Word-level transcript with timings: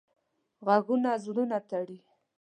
غږونه 0.65 1.11
زړونه 1.23 1.57
تړي 1.69 1.97